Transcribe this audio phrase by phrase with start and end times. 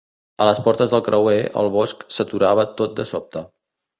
[0.43, 3.45] A les portes del creuer, el bosc s'aturava tot de sobte.